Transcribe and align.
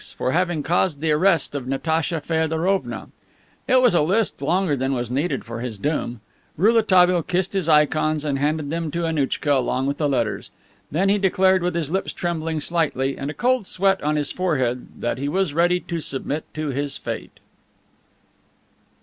For 0.17 0.31
having 0.31 0.63
caused 0.63 0.99
the 0.99 1.11
arrest 1.11 1.53
of 1.53 1.67
Natacha 1.67 2.21
Feodorovna. 2.21 3.09
It 3.67 3.83
was 3.83 3.93
a 3.93 4.01
list 4.01 4.41
longer 4.41 4.75
than 4.75 4.93
was 4.95 5.11
needed 5.11 5.45
for 5.45 5.59
his 5.61 5.77
doom. 5.77 6.21
Rouletabille 6.57 7.21
kissed 7.21 7.53
his 7.53 7.69
ikons 7.69 8.25
and 8.25 8.39
handed 8.39 8.71
them 8.71 8.89
to 8.89 9.05
Annouchka 9.05 9.53
along 9.55 9.85
with 9.85 9.99
the 9.99 10.09
letters. 10.09 10.49
Then 10.91 11.09
he 11.09 11.19
declared, 11.19 11.61
with 11.61 11.75
his 11.75 11.91
lips 11.91 12.13
trembling 12.13 12.61
slightly, 12.61 13.15
and 13.15 13.29
a 13.29 13.33
cold 13.35 13.67
sweat 13.67 14.01
on 14.01 14.15
his 14.15 14.31
forehead, 14.31 14.87
that 15.01 15.19
he 15.19 15.29
was 15.29 15.53
ready 15.53 15.79
to 15.81 16.01
submit 16.01 16.45
to 16.55 16.69
his 16.69 16.97
fate. 16.97 17.39